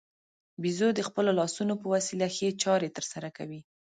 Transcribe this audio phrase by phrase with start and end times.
[0.61, 3.59] بیزو د خپلو لاسونو په وسیله ښې چارې ترسره کوي.